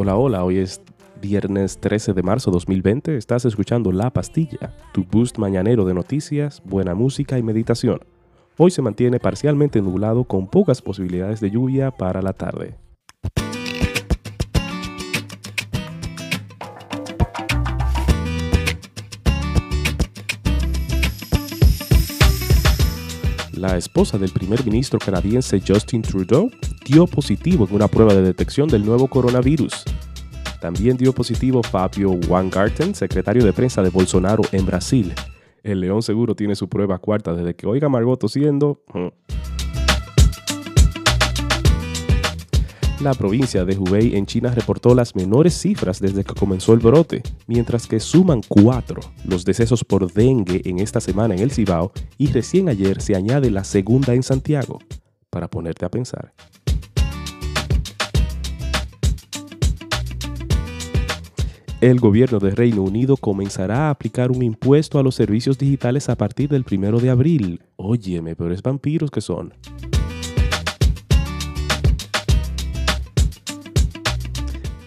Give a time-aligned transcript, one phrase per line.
[0.00, 0.80] Hola, hola, hoy es
[1.20, 3.16] viernes 13 de marzo 2020.
[3.16, 7.98] Estás escuchando La Pastilla, tu boost mañanero de noticias, buena música y meditación.
[8.58, 12.76] Hoy se mantiene parcialmente nublado con pocas posibilidades de lluvia para la tarde.
[23.52, 26.48] La esposa del primer ministro canadiense Justin Trudeau
[26.88, 29.84] dio positivo en una prueba de detección del nuevo coronavirus.
[30.60, 35.14] También dio positivo Fabio Weingarten, secretario de prensa de Bolsonaro en Brasil.
[35.62, 38.82] El león seguro tiene su prueba cuarta desde que oiga Margot tosiendo.
[38.92, 39.08] Mm.
[43.00, 47.22] La provincia de Hubei en China reportó las menores cifras desde que comenzó el brote,
[47.46, 52.26] mientras que suman cuatro los decesos por dengue en esta semana en el Cibao y
[52.26, 54.80] recién ayer se añade la segunda en Santiago,
[55.30, 56.32] para ponerte a pensar.
[61.80, 66.16] El gobierno de Reino Unido comenzará a aplicar un impuesto a los servicios digitales a
[66.16, 67.62] partir del primero de abril.
[67.76, 69.54] Óyeme, pero es vampiros que son.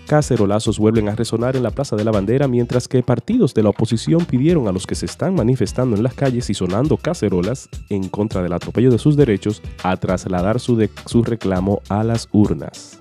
[0.06, 3.70] cacerolazos vuelven a resonar en la Plaza de la Bandera mientras que partidos de la
[3.70, 8.10] oposición pidieron a los que se están manifestando en las calles y sonando cacerolas en
[8.10, 13.00] contra del atropello de sus derechos a trasladar su, su reclamo a las urnas.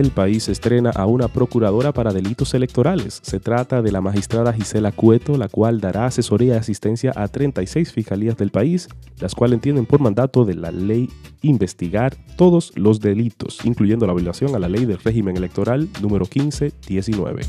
[0.00, 3.20] El país estrena a una procuradora para delitos electorales.
[3.22, 7.92] Se trata de la magistrada Gisela Cueto, la cual dará asesoría y asistencia a 36
[7.92, 11.10] fiscalías del país, las cuales tienen por mandato de la ley
[11.42, 17.42] investigar todos los delitos, incluyendo la violación a la ley del régimen electoral número 1519.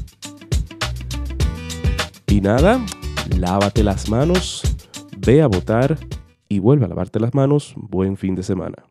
[2.28, 2.84] Y nada,
[3.38, 4.64] lávate las manos,
[5.20, 5.98] ve a votar
[6.50, 7.74] y vuelve a lavarte las manos.
[7.76, 8.84] Buen fin de semana.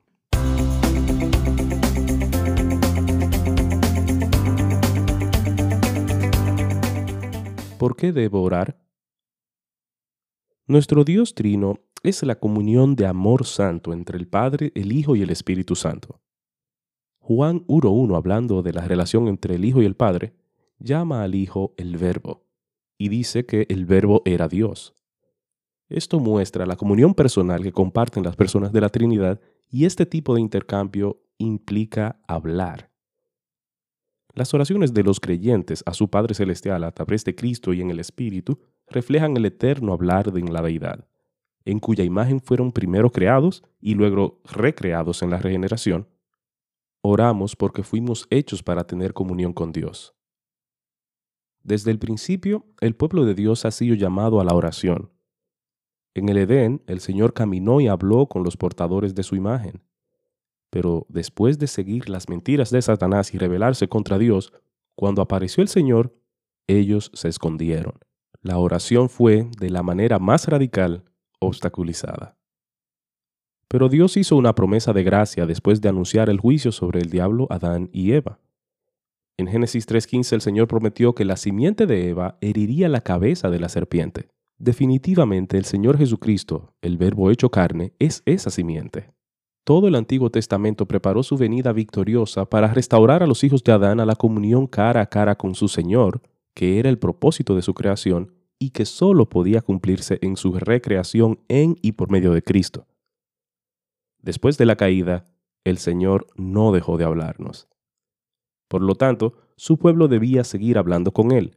[7.82, 8.80] ¿Por qué debo orar?
[10.68, 15.22] Nuestro Dios Trino es la comunión de amor santo entre el Padre, el Hijo y
[15.22, 16.20] el Espíritu Santo.
[17.18, 20.32] Juan 1.1, hablando de la relación entre el Hijo y el Padre,
[20.78, 22.46] llama al Hijo el Verbo
[22.98, 24.94] y dice que el Verbo era Dios.
[25.88, 30.36] Esto muestra la comunión personal que comparten las personas de la Trinidad y este tipo
[30.36, 32.91] de intercambio implica hablar.
[34.34, 37.90] Las oraciones de los creyentes a su Padre Celestial a través de Cristo y en
[37.90, 41.06] el Espíritu reflejan el eterno hablar de la deidad,
[41.66, 46.08] en cuya imagen fueron primero creados y luego recreados en la regeneración.
[47.02, 50.14] Oramos porque fuimos hechos para tener comunión con Dios.
[51.62, 55.10] Desde el principio, el pueblo de Dios ha sido llamado a la oración.
[56.14, 59.82] En el Edén, el Señor caminó y habló con los portadores de su imagen.
[60.72, 64.54] Pero después de seguir las mentiras de Satanás y rebelarse contra Dios,
[64.96, 66.16] cuando apareció el Señor,
[66.66, 67.92] ellos se escondieron.
[68.40, 71.04] La oración fue, de la manera más radical,
[71.40, 72.38] obstaculizada.
[73.68, 77.46] Pero Dios hizo una promesa de gracia después de anunciar el juicio sobre el diablo,
[77.50, 78.38] Adán y Eva.
[79.36, 83.60] En Génesis 3.15 el Señor prometió que la simiente de Eva heriría la cabeza de
[83.60, 84.30] la serpiente.
[84.56, 89.10] Definitivamente el Señor Jesucristo, el Verbo hecho carne, es esa simiente.
[89.64, 94.00] Todo el Antiguo Testamento preparó su venida victoriosa para restaurar a los hijos de Adán
[94.00, 96.20] a la comunión cara a cara con su Señor,
[96.52, 101.40] que era el propósito de su creación y que sólo podía cumplirse en su recreación
[101.48, 102.86] en y por medio de Cristo.
[104.20, 105.32] Después de la caída,
[105.64, 107.68] el Señor no dejó de hablarnos.
[108.68, 111.56] Por lo tanto, su pueblo debía seguir hablando con Él,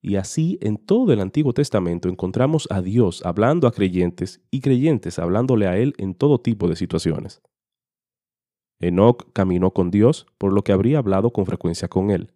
[0.00, 5.18] y así en todo el Antiguo Testamento encontramos a Dios hablando a creyentes y creyentes
[5.18, 7.42] hablándole a Él en todo tipo de situaciones.
[8.78, 12.32] Enoch caminó con Dios, por lo que habría hablado con frecuencia con Él.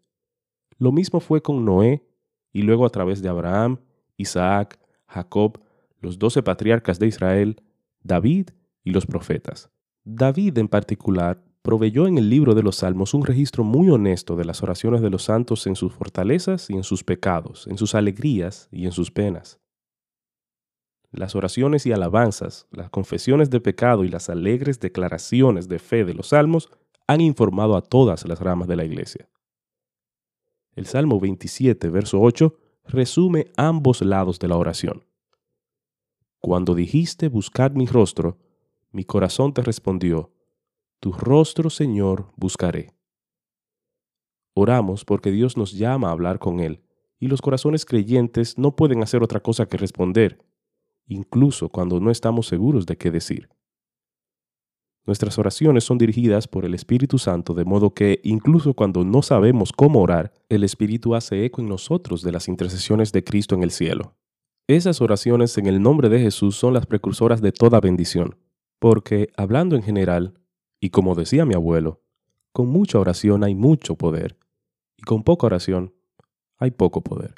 [0.78, 2.06] Lo mismo fue con Noé,
[2.53, 3.78] y luego a través de Abraham,
[4.16, 5.60] Isaac, Jacob,
[6.01, 7.63] los doce patriarcas de Israel,
[8.03, 8.51] David
[8.83, 9.71] y los profetas.
[10.04, 14.45] David en particular proveyó en el libro de los Salmos un registro muy honesto de
[14.45, 18.68] las oraciones de los santos en sus fortalezas y en sus pecados, en sus alegrías
[18.71, 19.60] y en sus penas.
[21.12, 26.15] Las oraciones y alabanzas, las confesiones de pecado y las alegres declaraciones de fe de
[26.15, 26.71] los salmos
[27.07, 29.28] han informado a todas las ramas de la iglesia.
[30.77, 35.04] El Salmo 27, verso 8, resume ambos lados de la oración.
[36.39, 38.39] Cuando dijiste buscad mi rostro,
[38.92, 40.33] mi corazón te respondió,
[41.01, 42.95] tu rostro, Señor, buscaré.
[44.55, 46.83] Oramos porque Dios nos llama a hablar con Él,
[47.19, 50.39] y los corazones creyentes no pueden hacer otra cosa que responder,
[51.07, 53.49] incluso cuando no estamos seguros de qué decir.
[55.07, 59.73] Nuestras oraciones son dirigidas por el Espíritu Santo, de modo que, incluso cuando no sabemos
[59.73, 63.71] cómo orar, el Espíritu hace eco en nosotros de las intercesiones de Cristo en el
[63.71, 64.15] cielo.
[64.69, 68.37] Esas oraciones en el nombre de Jesús son las precursoras de toda bendición,
[68.79, 70.40] porque, hablando en general,
[70.80, 72.03] y como decía mi abuelo,
[72.53, 74.38] con mucha oración hay mucho poder,
[74.97, 75.94] y con poca oración
[76.56, 77.34] hay poco poder.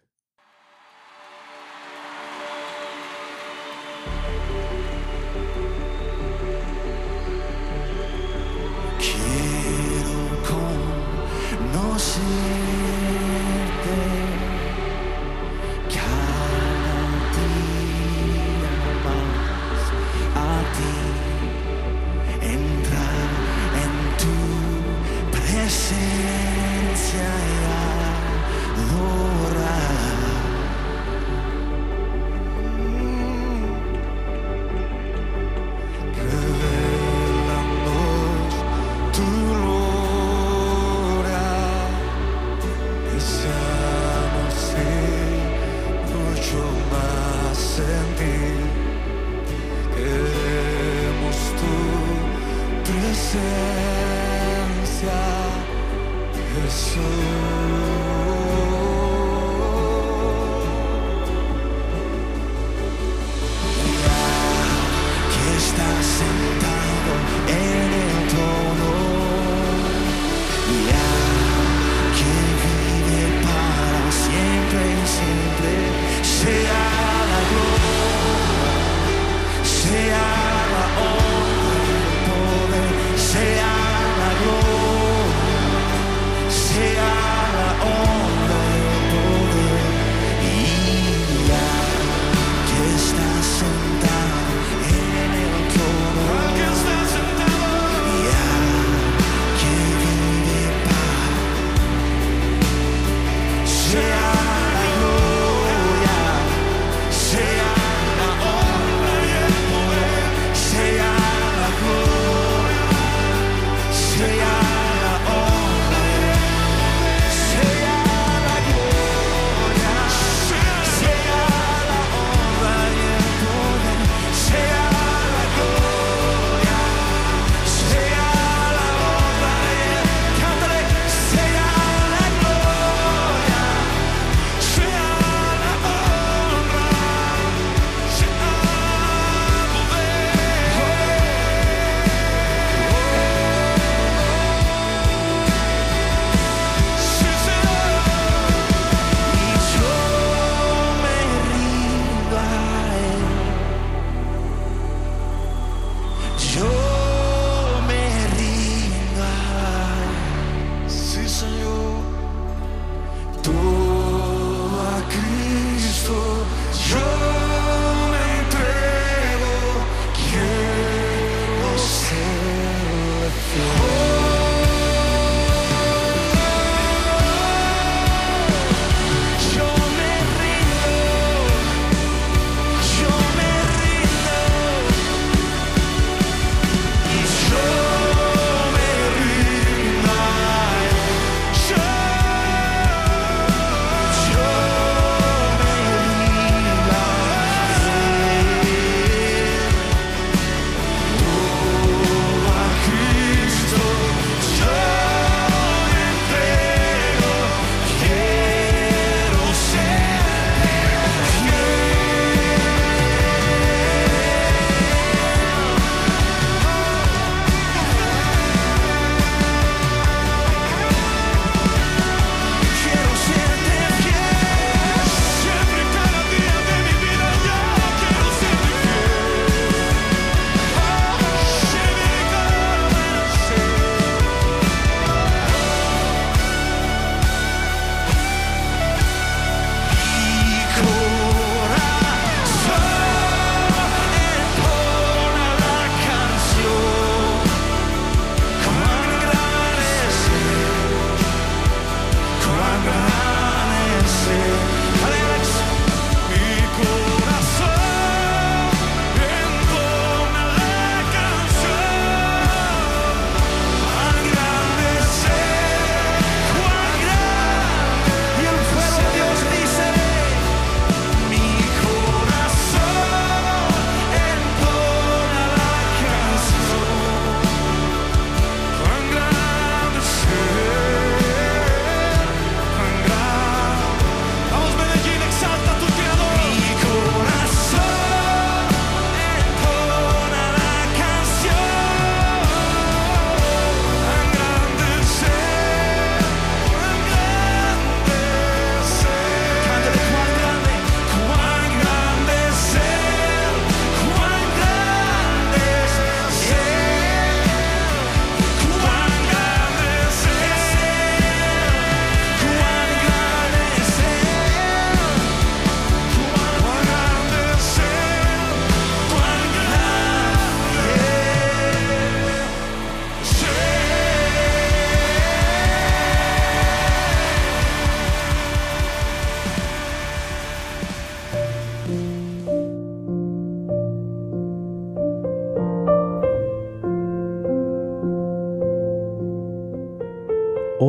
[76.42, 76.81] Sea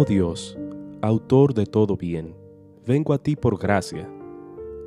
[0.04, 0.58] Oh Dios,
[1.02, 2.36] autor de todo bien,
[2.86, 4.06] vengo a ti por gracia,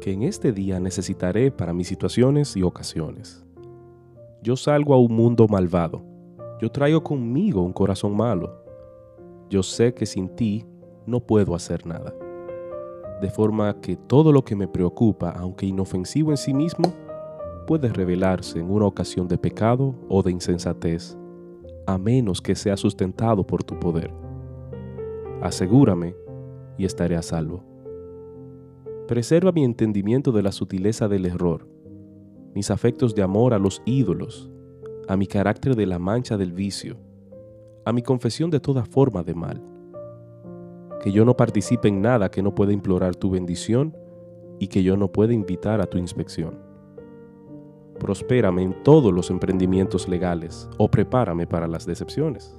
[0.03, 3.43] que en este día necesitaré para mis situaciones y ocasiones.
[4.43, 6.03] Yo salgo a un mundo malvado,
[6.61, 8.63] yo traigo conmigo un corazón malo.
[9.49, 10.67] Yo sé que sin ti
[11.07, 12.13] no puedo hacer nada.
[13.23, 16.93] De forma que todo lo que me preocupa, aunque inofensivo en sí mismo,
[17.67, 21.17] puede revelarse en una ocasión de pecado o de insensatez,
[21.87, 24.26] a menos que sea sustentado por tu poder.
[25.43, 26.17] Asegúrame
[26.79, 27.63] y estaré a salvo.
[29.07, 31.69] Preserva mi entendimiento de la sutileza del error,
[32.55, 34.51] mis afectos de amor a los ídolos,
[35.07, 36.97] a mi carácter de la mancha del vicio,
[37.85, 39.63] a mi confesión de toda forma de mal.
[41.03, 43.95] Que yo no participe en nada que no pueda implorar tu bendición
[44.59, 46.59] y que yo no pueda invitar a tu inspección.
[48.01, 52.57] Prospérame en todos los emprendimientos legales o prepárame para las decepciones.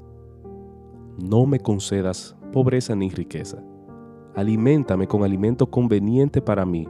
[1.18, 3.64] No me concedas pobreza ni riqueza.
[4.36, 6.88] Aliméntame con alimento conveniente para mí,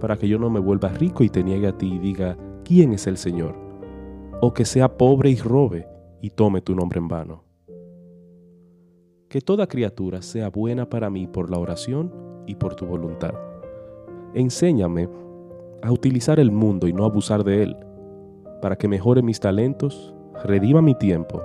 [0.00, 2.92] para que yo no me vuelva rico y te niegue a ti y diga, ¿quién
[2.92, 3.54] es el Señor?
[4.40, 5.86] O que sea pobre y robe
[6.20, 7.44] y tome tu nombre en vano.
[9.28, 12.12] Que toda criatura sea buena para mí por la oración
[12.46, 13.34] y por tu voluntad.
[14.34, 15.08] Enséñame
[15.82, 17.76] a utilizar el mundo y no abusar de él,
[18.62, 20.14] para que mejore mis talentos,
[20.44, 21.42] redima mi tiempo,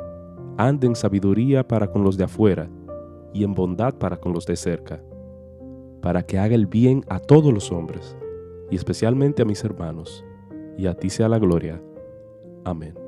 [0.57, 2.69] ande en sabiduría para con los de afuera
[3.33, 5.03] y en bondad para con los de cerca,
[6.01, 8.15] para que haga el bien a todos los hombres,
[8.69, 10.23] y especialmente a mis hermanos,
[10.77, 11.81] y a ti sea la gloria.
[12.63, 13.02] Amén.